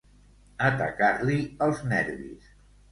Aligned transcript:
Atacar-li 0.69 1.39
els 1.67 1.87
nervis. 1.95 2.55